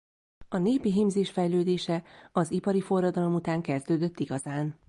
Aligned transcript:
A 0.49 0.57
népi 0.57 0.91
hímzés 0.91 1.29
fejlődése 1.29 2.03
az 2.31 2.51
ipari 2.51 2.81
forradalom 2.81 3.33
után 3.33 3.61
kezdődött 3.61 4.19
igazán. 4.19 4.75